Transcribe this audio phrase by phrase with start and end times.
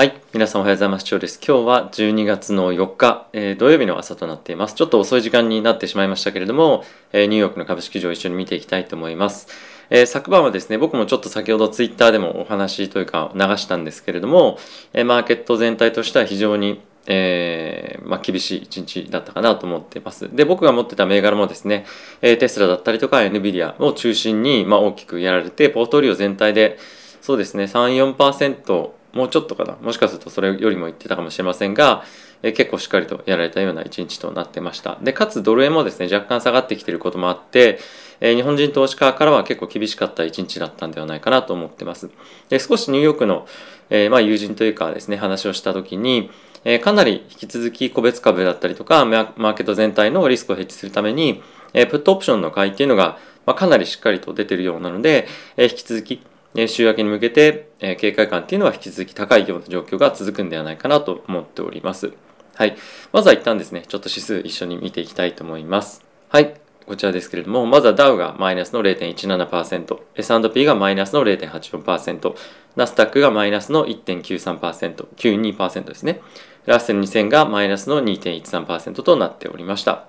[0.00, 0.18] はい。
[0.32, 1.04] 皆さんおはようございます。
[1.04, 1.38] 長です。
[1.46, 4.74] 今日は12月の4日、えー、土曜日の朝となっています。
[4.74, 9.46] ちょっと遅い時間になってしまいましたけれども、えー、ニューヨークの株式市場を一緒に見ていきたいと思います。
[9.90, 14.58] えー、昨晩はですね、僕もちょっと先ほどツイッターでもお話というか流したんですけれども、
[14.94, 20.34] えマーケット全体としては非常にえー、まあ、厳しい一日だったかなと思っています。
[20.34, 21.84] で、僕が持ってた銘柄もですね、
[22.22, 26.78] えテスラだったりとか NVIDIA を中心に、まあ、大きくやられて、ポートリオ全体で、
[27.20, 29.76] そうですね、3、4%もうちょっとかな。
[29.80, 32.04] もしかするとそれよりも言ってたかもしれませんが、
[32.42, 34.98] え結構しっかりとやられたような一日となってました。
[35.02, 37.78] でかつドル円もですね若干下がってきていることもあって、
[38.20, 42.10] え日本人投資家からは結構厳しかった一日だったんではないかなと思ってます。
[42.48, 43.46] で少しニューヨークの、
[43.90, 46.30] えー、まあ、友人というかですね話をした時に、
[46.64, 56.22] えー、かなり引き続き個別株だったりとかマーケット全体のリスクをヘッジするために、えプットオプションの買いっていうのが、まあ、かなりしっかりと出てるようなので、え引き続き
[56.66, 62.12] 週明けに向けて、え警戒感っていうのは引き続き高いような状況が続くんではないかなと思っております。
[62.54, 62.76] はい。
[63.12, 66.04] まずは一旦ですね、ちょっと指数一緒に見ていきたいと思います。
[66.28, 66.54] はい。
[66.86, 72.34] こちらですけれども、まずはダウがマイナスの0.17%、S&P がマイナスの0.84%、
[72.74, 76.20] ナスタックがマイナスの1.93%、92%ですね。
[76.66, 80.06] ラッセル2000がマイナスの2.13%となっておりました。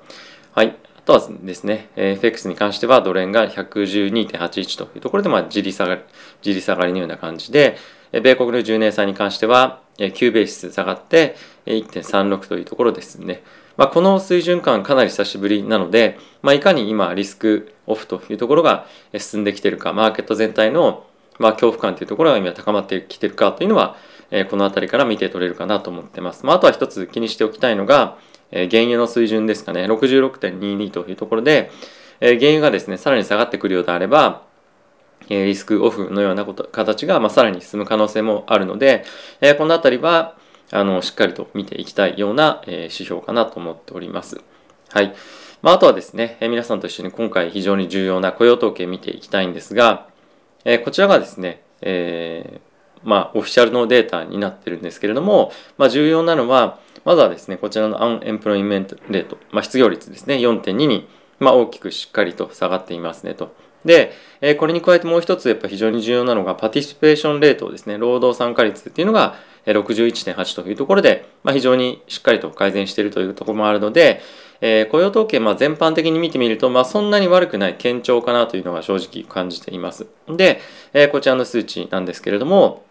[0.54, 0.76] はい。
[1.04, 6.02] あとはですね、FX に関してはドル円が112.81というところで、まあ、じり下がり、
[6.42, 7.78] じり下がりのような感じで、
[8.12, 11.36] 米国の10年債に関しては、9ベース下がって
[11.66, 13.44] 1.36というところですね。
[13.78, 18.86] まあ、この水準感かなり久しぶりなので、まあ、いかに今リスクオフというところが
[19.18, 21.06] 進んできているか、マーケット全体の
[21.40, 23.96] まあ恐怖感というところが今高まってきているかというのは、
[24.50, 26.46] この辺りから見て取れるかなと思っています。
[26.46, 28.18] まあ、あとは一つ気にしておきたいのが、
[28.52, 31.72] え原油の水準ですかね、66.22というところで、
[32.20, 34.44] え原油がですね、さらに下がってくるようであれば、
[35.30, 39.06] えリスクオフのようなこと形が、まあ、さらに進む可能性もあるので、
[39.40, 40.36] えこの辺りは、
[40.72, 44.42] あの、しっかりと見ていきたいような、え指標かなと思っております。
[44.90, 45.14] はい。
[45.62, 50.08] まあ、あとはですね、え皆さんと一緒に今回非常に重要な雇用統計見ていきたいんですが、
[50.66, 52.71] えこちらがですね、えー
[53.04, 61.08] まあ、オフィシャルのデータになってるんですけれども、まあ、重要なのは、まずはですね、こちらのアンエンプロイメントレート、まあ、失業率ですね、4.2に、
[61.40, 63.56] まあ、大きくしっかりと下がっていますねと。
[63.86, 69.36] で、えー、これに加えてもう一つやっぱ非常に重要なのがパティシペーションレートですね、労働参加率っていうのが
[69.66, 74.22] 61.8というところで、まあ、非常にしっかりと改善しているというところもあるので、
[74.62, 80.06] えー、雇用統計、まあ、全般的に見てみると、まあ、そんなに悪くない堅調かなというのが正直感じています。
[80.28, 80.60] で、
[80.94, 82.84] えー、こちらの数値なんですけれども、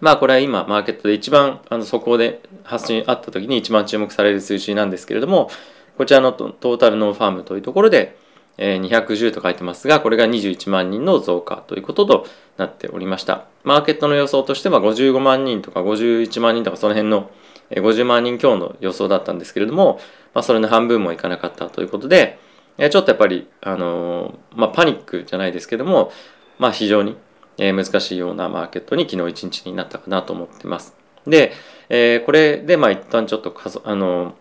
[0.00, 5.50] まあこれは今マーケットで一番あの速報で発信あった時に一番注目される数字なんですけれども
[5.96, 8.16] こちらのトータルノーファームというところで
[8.58, 12.26] 210と書いてますがこれが21万人の増加ということと
[12.56, 13.46] なっておりました。
[13.62, 17.30] マーケットの予想としては55万人とか51万人とかその辺の
[17.70, 20.00] 50万人強の予想だったんですけれども、
[20.34, 22.38] まあ、それの半分もいかなかったということで
[22.78, 26.12] ちょっとやっぱり、あのまあ、パニックじゃないですけども、
[26.58, 27.16] まあ、非常に
[27.58, 30.94] え、難しいようなマーケットに昨日一日になったかなと思ってます。
[31.26, 31.52] で、
[31.88, 33.54] え、これでまあ一旦ちょっと
[33.84, 34.34] あの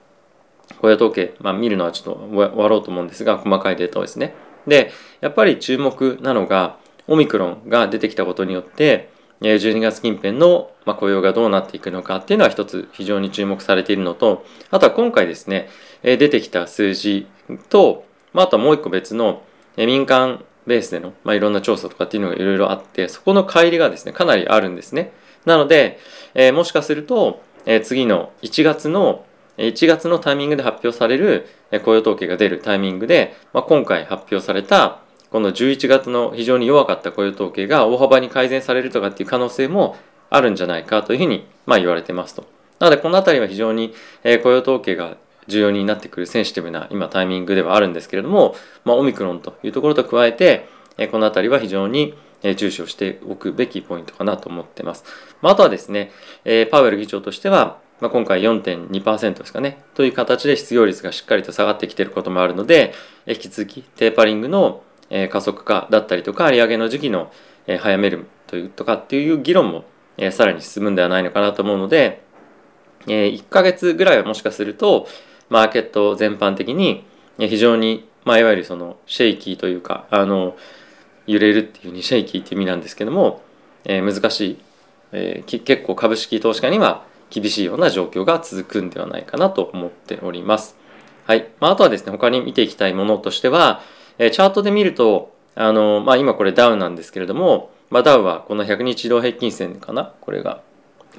[0.82, 4.36] 雇用統計、まあ、見るのはちょっと終わろうと思うんですが細かいデータをですね。
[4.68, 4.92] で
[5.22, 6.78] やっぱり注目なのが
[7.08, 9.10] オミクロンが出てきたことによって
[9.42, 15.70] 12月近辺の雇用がどうなっていくのかっていうのは一つ非常に注目されているのとあとは今回ですね
[16.04, 17.28] 出てきた数字
[17.70, 19.42] とあとはもう一個別の
[19.78, 25.12] 民間ベースでの、まあ、いろんな調査とかっていうのがいろいろあってそこの乖離がですねかなりあるんですね
[25.46, 26.00] なので、
[26.36, 29.26] えー、もしかすると、えー、次の1月の
[29.58, 35.00] 1月のタイミングで発表されるえ雇用統計が出るタイミングで、まあ、今回発表された
[35.32, 39.98] この11月の非常に弱かった雇用統計が大幅に改善されるとかっていう可能性も
[40.30, 42.46] あるんじゃないかというふうにまあ言われてますと。
[42.80, 52.16] なのでこの辺りは非常にえ雇用統計が重要になってくるセンシティブな今タイミングではあるんですけれども、まあ、オミクロンというところと加えて、えこの辺りは非常に
[52.56, 55.04] 重視をしておくべきポイントかなと思ってます。
[55.42, 56.12] まあ、あとはですね、
[56.46, 62.94] えパウエル議長としては、まあ、今回4.2%ですかね、という形で失業率がしっかりと下がってきていることもあるので、
[63.26, 64.84] 引き続きテーパリングの
[65.30, 67.32] 加速化だったりとか、利上げの時期の
[67.80, 69.86] 早めるというとかっていう議論も
[70.32, 72.22] さらに進むんではないのかなと思うので、
[73.08, 75.08] 1ヶ月ぐらいはもしかすると、
[75.50, 77.06] マーケット全般的に
[77.38, 80.58] 非常に、まあ、いわゆるそのシェイキーというかあの
[81.26, 83.42] 揺れるっていうふうにシェイキーっていう意味なんですけども、
[83.86, 84.58] えー、難しい、
[85.12, 90.78] えー、結構株式投資家には厳しいような状況が続くんではないかなと思っております。
[91.26, 91.50] はい。
[91.60, 93.82] まあ、あとはですね、他に見ていきたいものとしては、
[94.18, 100.14] えー、チャートで見ると、あの、まあ、今これダウなんですけれども、まあ、ダウはこの100日移動平均線かな？
[100.22, 100.62] これが。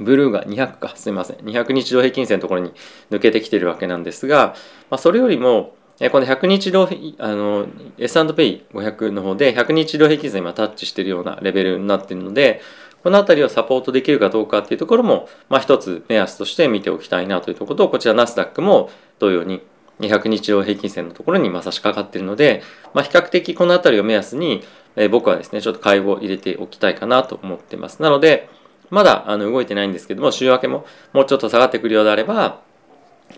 [0.00, 0.92] ブルーが200か。
[0.96, 1.36] すみません。
[1.38, 2.72] 200日同平均線のところに
[3.10, 4.54] 抜けてきてるわけなんですが、
[4.90, 5.74] まあ、それよりも
[6.10, 7.66] この100日同あの
[7.98, 12.60] S&P500 の方で100日同平均線今タッチしているようなレベルになっているので
[13.02, 19.60] この辺りをサポートできるかどうかっていうところも、まあ、一つ目安として見ておきたいなというところとこちらナスダックも同様に
[19.98, 22.62] 200日同平均線のところにま差し掛かっているので、
[22.94, 24.62] まあ、比較的この辺りを目安に、
[24.94, 28.00] え、僕はですねちょっと買いを入れておきたいかなと思っています。
[28.02, 28.48] なので
[28.90, 32.60] まだあの動いてないんですけども週明けももうちょっと下がってくるようであれば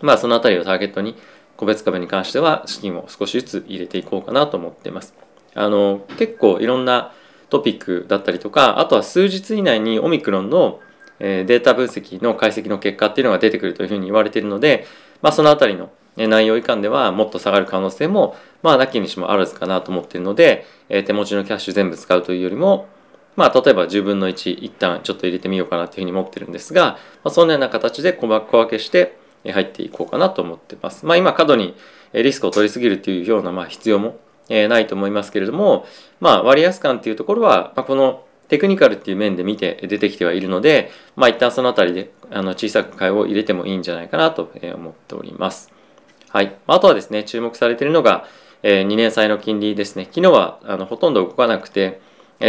[0.01, 1.15] まあその辺りをターゲットに
[1.57, 5.13] 個別株に関しては資金を少しずつ入れていこうかなと思っています。
[5.53, 7.11] あの結構いろんな
[7.49, 10.79] トピックだったりとかあとは数日以内にオミクロンの
[11.19, 14.87] データ分析の解析の結果っていうのが出てくるというふうに言われているので、
[15.21, 22.87] まあ、その辺りの内容以下ではもっと下がる可能性もまあなきにしもあらずかなと思っているので手持ちのキャッシュ全部使うというよりも
[23.35, 31.05] まあ例えば10分の1一旦ちょっと入れてみようかなというふうに思ってるんですが、まあ、そんなような形で小分けして入っていこうかなと思ってます。
[31.05, 31.75] まあ、今過度に
[32.13, 34.17] リスクを取りすぎるというようなまあ必要も
[34.49, 35.85] ないと思いますけれども、
[36.19, 45.71] まあ、割安感っていうところは、まあ、このテクニカルっていう面で見て出てきてはいるので、まあ、一旦そのあたりであの小さく買いを入れてもいいんじゃないかなと思っております。
[46.31, 46.55] はい。
[46.67, 48.25] あとはですね、注目されているのが、
[48.63, 50.05] 2年債の金利ですね。
[50.05, 51.99] 昨日はあのほとんど動かなくて、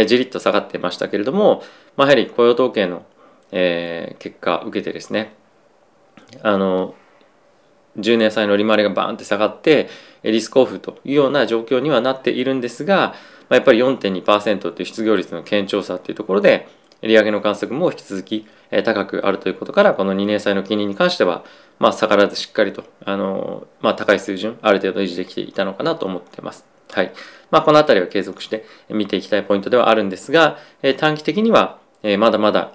[0.05, 1.63] じりっと下がってましたけれども、
[1.95, 3.05] まあ、やはり雇用統計の、
[3.51, 5.35] えー、結果を受けてですね、
[6.41, 6.95] あの
[7.99, 9.89] 10年債の利回りがバーンって下がって
[10.23, 13.15] リスクオフというような状況にはなっているんですが、ま
[13.51, 16.67] あ、やっぱり4.2%という失業率の堅調さというところで
[17.01, 18.47] 利上げの観測も引き続き
[18.83, 21.43] 高くあるということからこの2年債の金利に関しては、
[21.77, 26.72] まあ、下がらずしっかりとあの、まあ、高い水準ある程度維持できていたのかなと思っています。
[26.93, 27.11] はい。
[27.51, 32.73] まあ、この辺りは継続して見ていきたいポイントではあるんですがえ短期的にはえまだまだ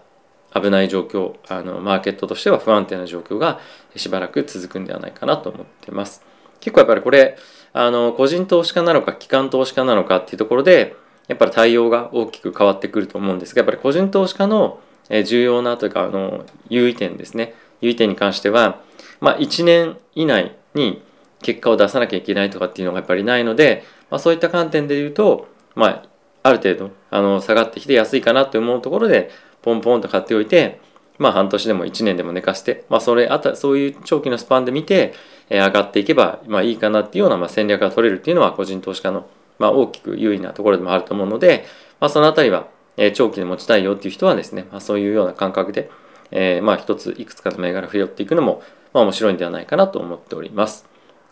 [0.54, 3.60] 危ない状況あのマーケットとしては不安定な状況が
[3.96, 6.22] しばらく続くんではないかなと思ってます。
[6.60, 7.36] 結構やっぱりこれ
[7.72, 10.96] あの個人投資家なのか機関投資家なのかっていうところで
[11.28, 14.80] やっぱり対応が大きく変わってくると思うんですがやっぱり個人投資家の
[15.24, 17.54] 重要なというかあの優位点ですね。
[17.80, 18.80] 優位点に関しては、
[19.20, 21.02] まあ、1年以内に
[21.42, 26.02] 結果を出さなきゃいけないとかっていうのがやっぱりないので、まあ、そういった観点で言うと、まあ、
[26.42, 29.30] ある程度あの下がってきて安いかなと思うところで
[29.62, 30.80] ポンポンと買っておいて、
[31.18, 35.14] まあ半年でも1年でも寝かして、まあそれあた、そういう長期のスパンで見て、
[35.50, 39.28] え上がっていけば、まあいいかなっていうような、まあ、戦略が取れるっていうのは個人投資家の、
[39.58, 41.66] まあ大きく優位なところでもあると思うので、
[42.00, 45.90] まあそのあたりは、え長期で持ちたいよっていう人はですね、まあそういうような感覚で、
[46.30, 48.62] えー、まあ一ついくつかの銘柄を拾っていくのも、
[48.92, 50.87] まあ面白いんではないかなと思っております。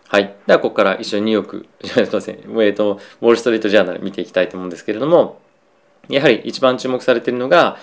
[0.08, 0.36] はい。
[0.46, 5.40] では、ここから一緒にニューヨーク、 すみません、えっと、ウォール・ストリート・ジャーナル見ていきたいと思うんですけれども、
[6.08, 7.76] やはり一番注目されているのが、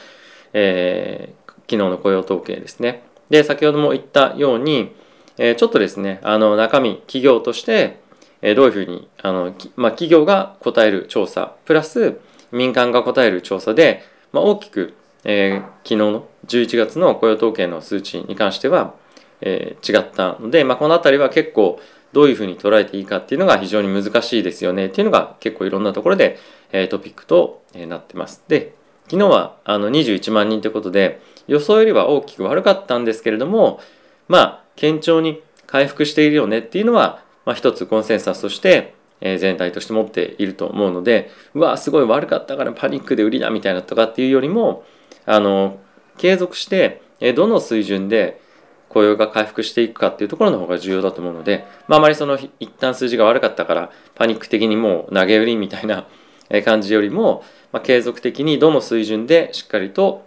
[0.53, 3.03] えー、昨日の雇用統計ですね。
[3.29, 4.93] で、先ほども言ったように、
[5.37, 7.97] えー、ちょっとですね、あの中身、企業として、
[8.41, 12.19] えー、どういうふうに、あの、まあ、企業が答える調査、プラス
[12.51, 14.93] 民間が答える調査で、まあ、大きく、
[15.25, 18.93] えー、昨日の11月の雇用統計の数値に関しては、
[19.41, 21.79] えー、違ったので、まあ、この辺りは結構
[22.13, 26.37] どういうふうに捉えていいかっていうのが非常に難しいですよねっていうのが結構いろんなところで、
[26.71, 28.43] え、トピックと、なってます。
[28.47, 28.75] で、
[29.05, 33.79] 昨日はあの21万人ということで予想よりは大きく悪かったんですけれども
[34.27, 44.83] まあ堅調に回復しているよねっていうのは、まあ、一つコンセンサスとして、全体として持っていると思うのでうわすごい悪かったからパニックで売りだみたいなとかっていうよりも
[45.25, 45.79] あの
[46.17, 47.01] 継続して
[47.33, 48.41] どの水準で
[48.93, 56.07] 雇用が回復していくかっていうところの方が重要だと思うので、まあ、まりその一旦数字が悪かったからパニック的にもう投げ売りみたいな
[56.63, 60.25] 感じよりも、まあ、継続的にどの水準でしっかりと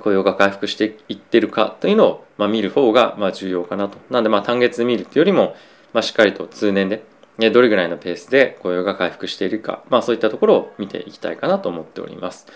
[0.00, 3.98] 雇用が回復していってるかというのを、まあ、見る方がまあ重要かなと。
[4.10, 5.56] なんでまあ単月で見るというよりも、
[5.92, 7.02] まあ、しっかりと通年で
[7.50, 12.46] どれぐらいのペースで雇用が回復しているか、まあ、そういったところを見ていきたいかなと思っております。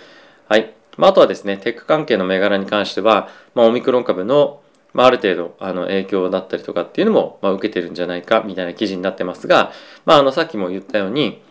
[0.49, 0.75] はい。
[0.97, 4.61] まあ、あとはですね、テック関係の銘柄に関しては、まあ、オミクロン株の
[4.95, 9.73] まあ、ある程度あの影響だったりとかっていうのも、まあ、受けてるんじゃないかみたいな記事になってますが、
[10.07, 11.43] まあ、あのさっきも言ったように、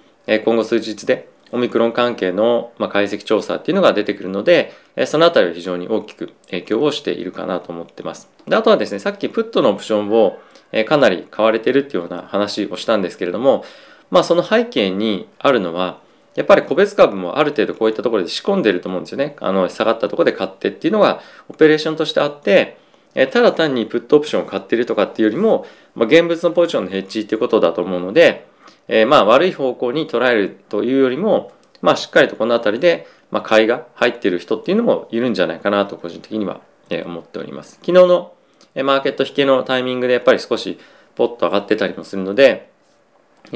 [0.46, 4.72] 今後数日でオミクロン関係の解析調査っていうのが出てくるので、
[5.06, 8.30] そのあたりは非常に大きく影響をしているかなと思ってます。
[8.48, 10.40] であとはですね、さっきプットのオプションを
[10.88, 13.66] かなり買われてるっていうような話をしたんですけれども、
[14.10, 16.00] まあその背景にあるのは、
[16.36, 19.36] やっぱり個別株もある程度こういったところで仕込んでると思うんですよね。
[19.40, 22.78] あの下がったところで買ってっていうのがオペレーションとしてあって、
[23.16, 28.48] えただ単にプットオプションを買ってるとかっていうよりも、まあ、現物のポジションのヘッジっていうことだと思うので、
[28.88, 36.62] えー、まあ悪い方向に捉えるというよりも、まあしっかりとこの辺りでまあ、買いが入っている人っていうのもいるんじゃないかなと個人的には
[37.04, 37.80] 思っております。
[37.82, 38.34] 昨日の
[38.76, 40.78] マーケット引けのタイミングでやっぱり少し
[41.16, 42.70] ポッと上がってたりもするので、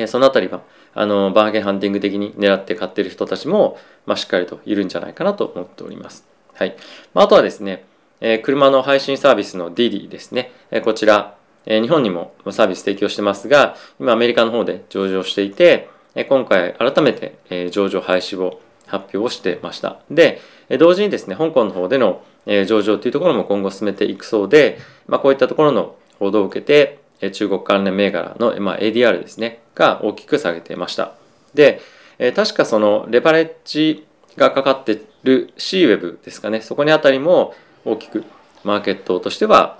[0.07, 0.63] そのあたりは
[0.98, 6.25] あのバーゲンハンティング的に狙って買ってる人たちも、まあ、しっかりといるんじゃないかなと思っております。
[6.54, 6.75] はい。
[7.13, 7.86] まあ、とはですね、
[8.20, 10.51] え車の配信サービスの DD ですね。
[10.72, 11.36] えこちら、
[11.68, 20.00] え日本にもサービス提供してますが、今アメリカの方で上場していて、え今回改めて、え上場廃止を発表してました。
[20.10, 27.00] で、え同時にですね、香港の方でのえ上場というところも今後進めていくそうで、まあ、こういったところの報道を受けて、
[27.31, 31.13] 中国関連銘柄の、まあ、ADR ですね、が大きく下げていました。
[31.53, 31.81] で、
[32.19, 34.05] え確かそのレバレッジ
[34.36, 37.55] がかかってる C ウェブですかね、そこにあたりも
[37.86, 38.24] 大きく
[38.63, 39.77] マーケットとしては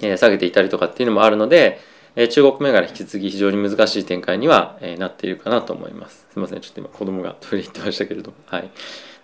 [0.00, 1.80] え下げていたりとかっていうのもあるので、
[2.16, 6.26] え中国銘柄引き継ぎ非常に難しい展開にはえなっているかなと思います。
[6.30, 8.36] すみません、ちょっと今子供がトイレ行ってましたけれども。
[8.46, 8.70] はい。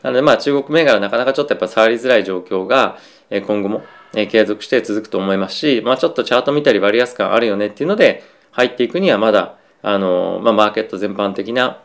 [0.03, 2.99] なのでまあ中国銘柄なかなかちょっとやっぱ触りづらい状況が
[3.31, 3.83] え今後も
[4.17, 11.81] え継続して続くと思いますし、まあちょっとチャート見たり割安感あるよねっていうので入っていくにはまだあの、まあ、マーケット全般的な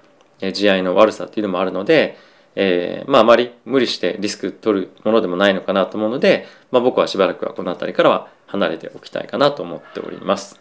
[0.54, 2.18] 地合いの悪さっていうのもあるので、
[2.56, 10.60] えー、まああまり無理してリスク取るものでもないのかなと思うので、まあ、僕はしばらくはこの辺りからは離れておきたいかなと思っております。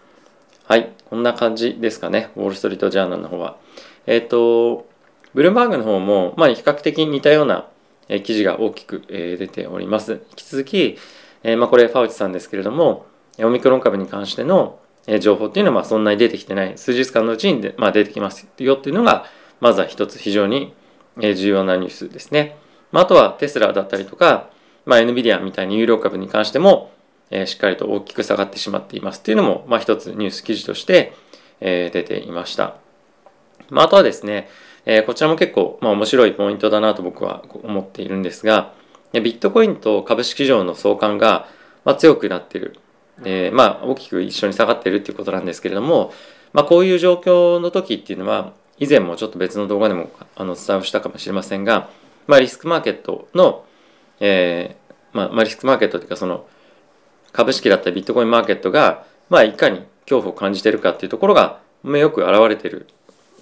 [0.64, 3.56] はい、こんな感じですかね、ウォール・ストリート・ジャーナルの方は。
[4.06, 4.86] えっ、ー、と、
[5.32, 7.66] ブルームバーグの方も、まあ、比較的似たような
[8.22, 10.12] 記事が大きく出ております。
[10.12, 10.98] 引き続き、
[11.42, 13.06] え、まあ、これファウチさんですけれども、
[13.38, 14.78] オミクロン株に関しての
[15.20, 19.24] 情報っていうのはまあそんなに出てきてない数日間のうちにで、まあ、出てきますよっていうのが
[19.60, 20.74] まずは一つ非常に
[21.16, 22.56] 重要なニュースですね。
[22.92, 24.50] まあ、あとはテスラだったりとか、
[24.84, 26.90] まあ、NVIDIA みたいに有料株に関しても、
[27.30, 31.12] え、しっかりと大きく下がってしまっていますっていうのも、まあ、一つニュース記事として、
[31.60, 32.76] え、出ていました。
[33.70, 34.48] まあ、あとはですね、
[34.86, 38.72] え、こちらも結構、まあ、面白いポイントだなと僕は思っているんですが、
[39.12, 41.48] ビットコインと株式市場の相関が、
[41.84, 42.76] まあ、強くなってる。
[43.24, 46.12] えー、まあ、大きく一緒に下がってるっていうことなんですけれども、
[46.52, 51.90] まあ、こういう状況の時っていうのは、以前もちょっと別の動画でもあのお伝えをしたかもしれませんが、
[52.26, 53.64] まあ、リスクマーケットの、
[54.20, 56.46] えーまあ、まあ、リスクマーケットというかその
[57.32, 62.86] 株式だったりビットコインマーケットが、まあ、いかに恐怖を感じてるかっていうところが、まあ、よく表れている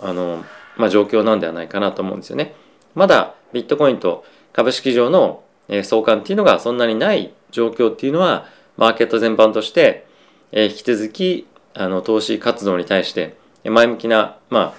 [0.01, 0.45] あの、
[0.77, 2.55] まあ、状況なんではないかなと思うんですよね。
[2.95, 8.47] まだビットコインと株式上の相関っていうのがそんなにない状況っていうのは
[8.77, 10.07] マーケット全般として、
[10.53, 14.75] え引き続きあの投資活動に対して前向きな、ま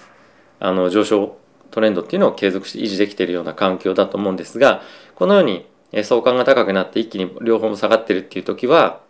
[0.59, 1.37] あ、あの上昇
[1.71, 4.81] トレンドっていうのを継続して維持できているような環境だと思うんですが
[5.15, 5.67] このように
[6.03, 9.01] 相関が高くなって一気に両方も下がってるっていう時は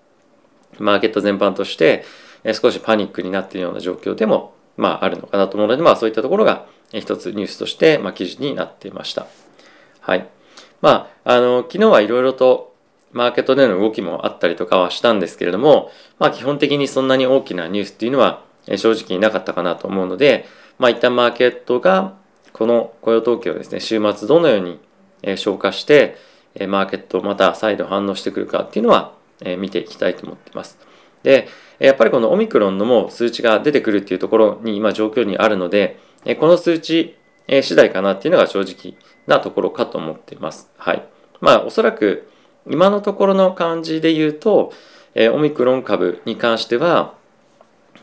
[0.80, 2.04] マーケット全般として
[2.54, 9.28] 少しパニックになっているような状況でも、まあ、あるのかなと思うので、まあ、そういったところが一つニュースとして、まあ、記事になっていました。
[10.02, 10.28] はい。
[10.82, 12.76] まあ、あの昨日はいろいろと
[13.12, 18.44] マーケットでの動きもあったりとかはしたんですけれども、まあ基本的にそんなに大きなニュースっていうのは
[18.76, 20.46] 正直なかったかなと思うので、
[20.78, 22.16] まあ一旦マーケットが
[22.54, 24.80] この雇用統計をですね、週末どのように
[25.38, 26.18] 消化して、
[26.68, 29.14] マーケットまた再度反応してくるかっていうのは
[29.58, 30.78] 見ていきたいと思っています。
[31.24, 31.48] で、
[31.80, 36.00] やっぱりこのオミクロンのも数値が出てくるっていうところに今状況にあるので、
[36.40, 37.16] この数値
[37.48, 38.96] 次第かなっていうのが正直
[39.28, 40.70] なところかと思っています。
[40.78, 41.06] はい。
[41.40, 42.30] まあおそらく
[42.70, 44.74] 今のところの感じで言うと、
[45.14, 47.14] えー、オミクロン株に関しては、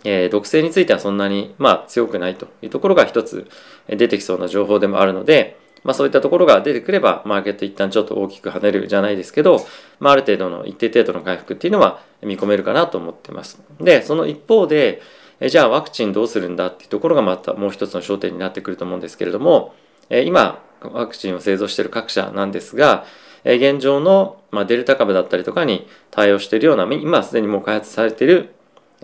[0.04, 3.48] えー、毒性についてはそんなに、まあ、強くないというところが一つ
[3.88, 9.64] 出てきそうな情報でもあるので、まあ、そういったところが出てくればマーケット一旦ちょっと大きく跳ねるじゃないですけど、
[10.00, 13.62] まあ、ある程度の一定程度の回復っていうのは見込めるかなと思ってます。
[13.80, 15.00] でその一方で
[15.40, 19.74] えじゃあワクチンどうするんだっていうところがまたもう一つの焦点になってくると思うんですけれども、
[20.08, 23.04] え今ワクチンを製造している各社なんですが、
[23.44, 28.54] え現状の、ま、デルタ株だったりとかに対応しているような今すでにもう開発されている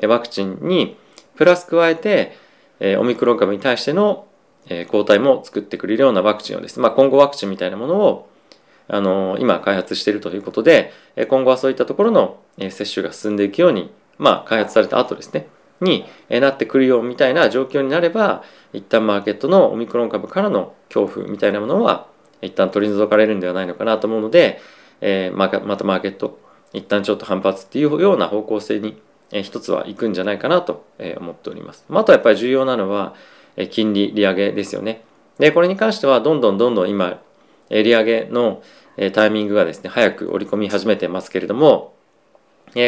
[0.02, 0.96] ワクチンに
[1.36, 2.36] プラス加えて、
[2.80, 4.26] えオミクロン株に対しての、
[4.68, 8.30] え抗体も作ってくれるようなワクチンをですね、まあ、今後ワクチンみたいなものを
[8.88, 10.92] あの今開発しているということで
[11.28, 15.46] 今後はそういったところの接種が進んでいくように、まあ、開発された後ですね
[15.80, 22.06] になってくるよみたいな状況になれば一旦マーケットのオミクロン株からの恐怖みたいなものは
[22.42, 24.60] 一旦取り除かれるんではないのかなと思うので、
[25.00, 26.38] えー、ままたマーケット
[26.72, 29.00] 一旦ちょっと反発っていうような方向性に、
[29.32, 30.84] 一つは行くんじゃないかなと、
[31.18, 31.84] 思っております。
[31.88, 33.14] あとはやっぱり重要なのは、
[33.70, 35.02] 金利利上げですよね。
[35.38, 37.20] でこれに関してはどんどんどんどん今、
[37.70, 38.62] 利上げの、
[39.12, 41.94] タイミングがですね早く織り込み始めてますけれども、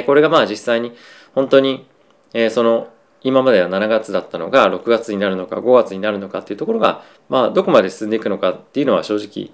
[0.06, 0.92] これがまあ実際に
[1.34, 1.86] 本当に、
[2.34, 2.88] えー、その
[3.24, 9.50] 今までは7月だったのが6月になるのか5月になるのかっていうところが、まあ、どこまで進んでいくのかっていうのは正直、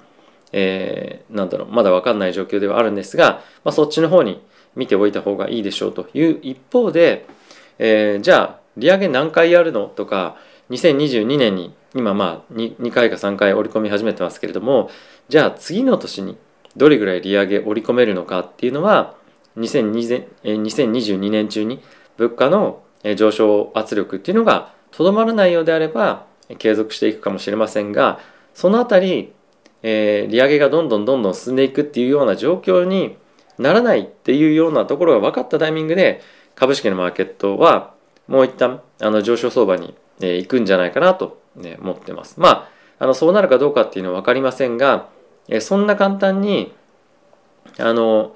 [0.53, 4.43] えー、なんだろうまだ分かんない状況ではあるんですが、まあ、そっちの方に
[4.75, 7.27] 見ておいた方がいいでしょうという一方で、
[7.79, 10.37] えー、じゃあ利上げ何回やるのとか
[10.71, 14.91] 2022年に今まあ 2, 2回か3回織り込み始めてますけれども
[15.29, 16.39] じゃあ次の年に
[16.77, 19.15] どれぐらい利上げ織り込めるのかっていうのは
[19.57, 21.83] 2022年中に
[22.19, 22.83] 物価の
[23.17, 26.27] 上昇圧力っていうのがとどまらないようであれば
[26.59, 28.21] 継続していくかもしれませんが
[28.55, 29.33] そのあたり、
[29.83, 33.17] えー、利上げがどんどんどんどん進んでいくっていうような状況に
[33.59, 36.21] ならないっていうようなところが分かったタイミングで
[36.55, 37.95] 株式のマーケットは
[38.27, 42.35] もう一旦あの上昇相場に、えー、行くんじゃないかなと、ね、思ってます。
[42.39, 42.69] まあ
[43.01, 45.09] あのそうなるかどうかっていうのは分かりませんが、
[45.49, 46.73] えー、そんな簡単に
[47.79, 48.35] あの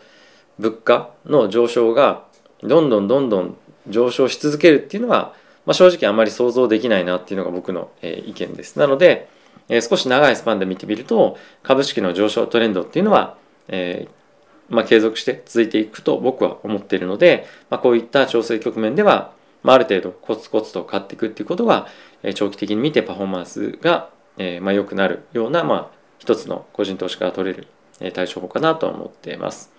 [0.58, 2.24] 物価の上昇が
[2.62, 3.56] どんどんどんどん
[3.88, 5.34] 上昇し続けるっていうのは、
[5.66, 8.78] まあ、正直あまり想像できないなっていうのが僕の、えー、意見です。
[8.78, 9.28] なので、
[9.68, 13.36] えー、少し長いスパンで見てみると株式の上昇トレンドっていうのは、
[13.68, 21.86] えーまあ、継続して続いていくと僕は思っているので、まあ、こういった調整局面では、まあ、ある程度コツコツと買っていくっていうことは、
[22.22, 27.66] えー、長期的に見てパフォーマンスが、えーまあ、良くなるような、まあ、一つの個人投資から取れる、
[28.00, 29.72] え、対処法かなと思っています。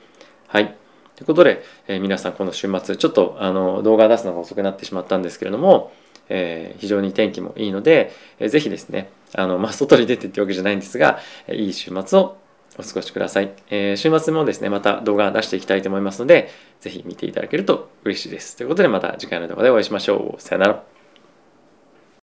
[0.48, 0.76] はい。
[1.24, 5.92] ということで、えー、皆さんこの週末ちょっとあの動画出すのが遅くなってしまったんですけれども、
[6.30, 12.38] えー、非常に天気もいいので、えー、ぜひですねあの、まあ、外に出てってわけじゃないんですが、いい週末を
[12.78, 16.50] お過ごしください、えー、週末もですねまた動画出していきたいと思いますので
[16.80, 18.58] ぜひ見ていただけると嬉しいです。
[18.58, 20.42] ということでまた次回の動画でお会いしましょう。
[20.42, 20.93] さよなら。